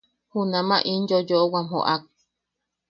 [0.31, 2.03] Junama in yoyoʼowam joʼak.